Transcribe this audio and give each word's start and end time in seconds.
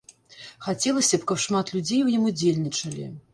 Хацелася 0.67 1.19
б, 1.19 1.27
каб 1.31 1.41
шмат 1.45 1.71
людзей 1.77 2.01
у 2.07 2.09
ім 2.15 2.27
удзельнічалі. 2.33 3.07